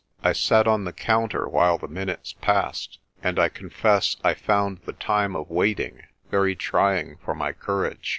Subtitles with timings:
[0.23, 4.93] I sat on the counter while the minutes passed, and I confess I found the
[4.93, 8.09] time of waiting very trying for my courage.